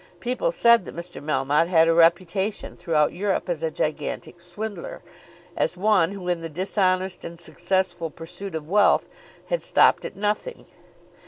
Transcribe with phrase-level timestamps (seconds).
[0.19, 1.23] People said that Mr.
[1.23, 5.03] Melmotte had a reputation throughout Europe as a gigantic swindler,
[5.55, 9.07] as one who in the dishonest and successful pursuit of wealth
[9.49, 10.65] had stopped at nothing.